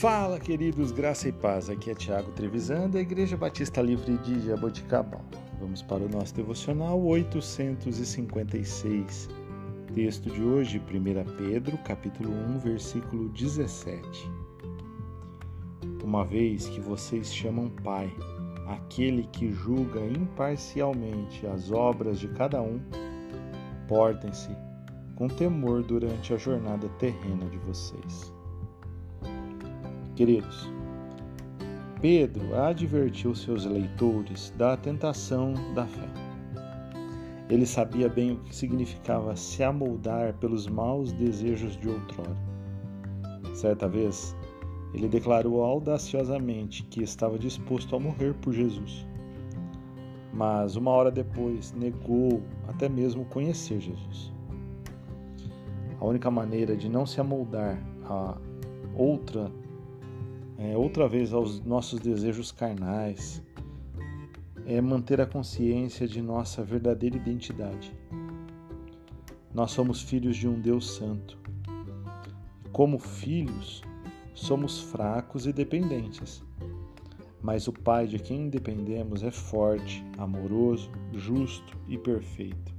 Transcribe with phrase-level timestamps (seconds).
[0.00, 1.68] Fala, queridos, graça e paz.
[1.68, 5.20] Aqui é Tiago Trevisan, da Igreja Batista Livre de Jaboticabal.
[5.60, 9.28] Vamos para o nosso devocional 856.
[9.94, 10.82] Texto de hoje, 1
[11.36, 14.00] Pedro, capítulo 1, versículo 17.
[16.02, 18.10] Uma vez que vocês chamam Pai,
[18.68, 22.80] aquele que julga imparcialmente as obras de cada um,
[23.86, 24.48] portem-se
[25.14, 28.39] com temor durante a jornada terrena de vocês.
[30.16, 30.70] Queridos,
[32.00, 36.08] Pedro advertiu seus leitores da tentação da fé.
[37.48, 42.36] Ele sabia bem o que significava se amoldar pelos maus desejos de outrora.
[43.54, 44.36] Certa vez,
[44.94, 49.06] ele declarou audaciosamente que estava disposto a morrer por Jesus.
[50.32, 54.32] Mas uma hora depois negou até mesmo conhecer Jesus.
[56.00, 58.38] A única maneira de não se amoldar a
[58.96, 59.50] outra
[60.60, 63.42] é, outra vez aos nossos desejos carnais,
[64.66, 67.96] é manter a consciência de nossa verdadeira identidade.
[69.54, 71.38] Nós somos filhos de um Deus Santo.
[72.70, 73.82] Como filhos,
[74.34, 76.44] somos fracos e dependentes.
[77.40, 82.74] Mas o Pai de quem dependemos é forte, amoroso, justo e perfeito.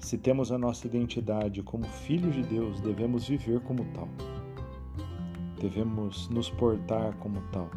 [0.00, 4.08] Se temos a nossa identidade como filhos de Deus, devemos viver como tal
[5.64, 7.70] devemos nos portar como tal,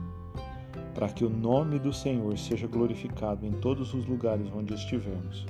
[0.94, 5.46] para que o nome do Senhor seja glorificado em todos os lugares onde estivermos,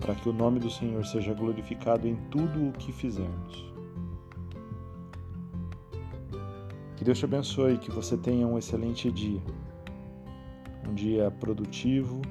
[0.00, 3.70] para que o nome do Senhor seja glorificado em tudo o que fizermos.
[6.96, 9.42] Que Deus te abençoe, que você tenha um excelente dia,
[10.88, 12.22] um dia produtivo,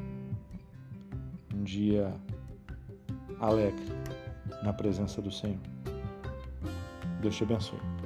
[1.53, 2.11] um dia
[3.39, 3.85] alegre
[4.63, 5.61] na presença do Senhor.
[7.21, 7.98] Deus te abençoe.